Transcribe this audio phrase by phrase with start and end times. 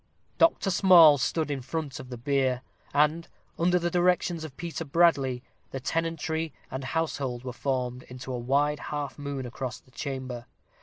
[0.39, 0.71] Dr.
[0.71, 3.27] Small stood in front of the bier; and,
[3.59, 8.79] under the directions of Peter Bradley, the tenantry and household were formed into a wide
[8.79, 10.47] half moon across the chamber.